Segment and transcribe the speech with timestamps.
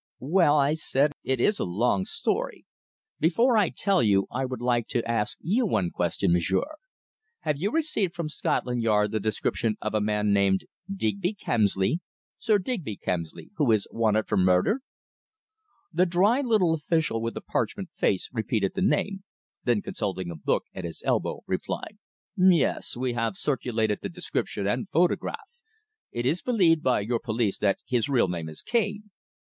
[0.17, 1.11] "Well," I said.
[1.23, 2.65] "It is a long story.
[3.19, 6.77] Before I tell you, I would like to ask you one question, m'sieur.
[7.41, 10.61] Have you received from Scotland Yard the description of a man named
[10.91, 11.99] Digby Kemsley
[12.39, 14.81] Sir Digby Kemsley who is wanted for murder?"
[15.93, 19.23] The dry little official with the parchment face repeated the name,
[19.65, 21.99] then consulting a book at his elbow, replied:
[22.35, 22.97] "Yes.
[22.97, 25.61] We have circulated the description and photograph.
[26.11, 29.11] It is believed by your police that his real name is Cane."